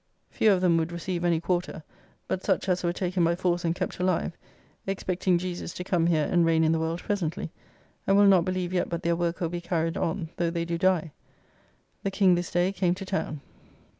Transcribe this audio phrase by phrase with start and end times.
[0.31, 1.83] Few of them would receive any quarter,
[2.27, 4.35] but such as were taken by force and kept alive;
[4.87, 7.51] expecting Jesus to come here and reign in the world presently,
[8.07, 10.79] and will not believe yet but their work will be carried on though they do
[10.79, 11.11] die.
[12.01, 13.41] The King this day came to town.